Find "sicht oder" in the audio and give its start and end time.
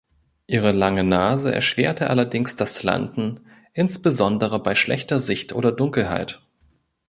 5.19-5.71